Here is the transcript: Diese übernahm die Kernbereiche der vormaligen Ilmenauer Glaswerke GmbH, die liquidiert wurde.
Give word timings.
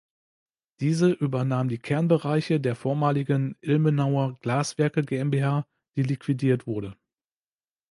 Diese 0.79 1.11
übernahm 1.11 1.67
die 1.69 1.77
Kernbereiche 1.77 2.59
der 2.59 2.75
vormaligen 2.75 3.55
Ilmenauer 3.61 4.35
Glaswerke 4.39 5.03
GmbH, 5.03 5.67
die 5.95 6.01
liquidiert 6.01 6.65
wurde. 6.65 6.97